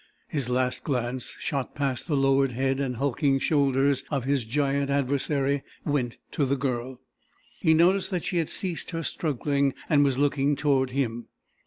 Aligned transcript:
His 0.27 0.49
last 0.49 0.83
glance, 0.83 1.35
shot 1.37 1.75
past 1.75 2.07
the 2.07 2.17
lowered 2.17 2.49
head 2.53 2.79
and 2.79 2.95
hulking 2.95 3.37
shoulders 3.37 4.03
of 4.09 4.23
his 4.23 4.45
giant 4.45 4.89
adversary, 4.89 5.61
went 5.85 6.17
to 6.31 6.43
the 6.43 6.55
Girl. 6.57 6.99
He 7.59 7.75
noticed 7.75 8.09
that 8.09 8.23
she 8.25 8.37
had 8.37 8.49
ceased 8.49 8.89
her 8.89 9.03
struggling 9.03 9.75
and 9.87 10.03
was 10.03 10.17
looking 10.17 10.55
toward 10.55 10.89
him. 10.89 11.27